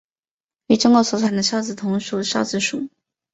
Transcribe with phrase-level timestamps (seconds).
[0.65, 2.89] 与中国所产的韶子同属韶子属。